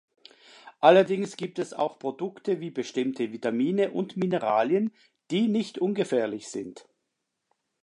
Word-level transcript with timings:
Allerdings 0.79 1.37
gibt 1.37 1.59
es 1.59 1.73
auch 1.75 1.99
Produkte 1.99 2.59
wie 2.59 2.71
bestimmte 2.71 3.31
Vitamine 3.31 3.91
und 3.91 4.17
Mineralien, 4.17 4.91
die 5.29 5.47
nicht 5.47 5.77
ungefährlich 5.77 6.47
sind. 6.49 6.87